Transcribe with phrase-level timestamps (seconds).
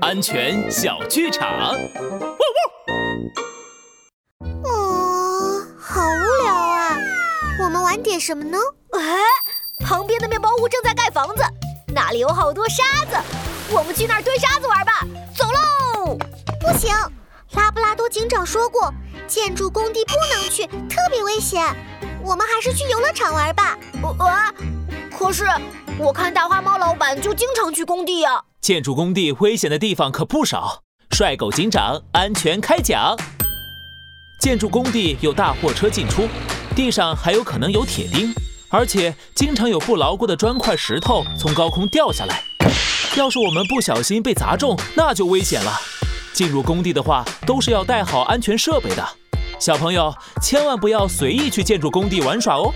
[0.00, 1.48] 安全小剧场。
[4.64, 6.96] 哦，好无聊啊！
[7.62, 8.58] 我们玩点什么呢？
[8.92, 9.00] 哎，
[9.84, 11.42] 旁边的面包屋正在盖房子，
[11.88, 13.16] 那里有好多沙子，
[13.70, 15.04] 我们去那儿堆沙子玩吧。
[15.36, 16.18] 走喽！
[16.60, 16.94] 不行，
[17.52, 18.92] 拉布拉多警长说过，
[19.26, 21.64] 建筑工地不能去，特别危险。
[22.22, 23.78] 我们还是去游乐场玩吧。
[24.18, 24.52] 啊，
[25.16, 25.44] 可是
[26.00, 28.40] 我看大花猫老板就经常去工地呀。
[28.60, 33.16] 建筑工地危险的地方可不少，帅狗警长安全开讲。
[34.40, 36.28] 建筑工地有大货车进出，
[36.76, 38.32] 地上还有可能有铁钉，
[38.68, 42.42] 而且经常有不牢固的砖块、石头从高空掉下来。
[43.16, 45.72] 要是我们不小心被砸中，那就危险了。
[46.32, 49.04] 进入工地的话，都是要带好安全设备的。
[49.58, 52.72] 小朋友千万不要随意去建筑工地玩耍哦。